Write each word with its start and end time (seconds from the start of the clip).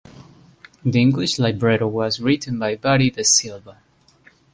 The 0.83 0.99
English 0.99 1.37
libretto 1.37 1.85
was 1.87 2.19
written 2.19 2.57
by 2.57 2.75
Buddy 2.75 3.11
DeSylva. 3.11 3.75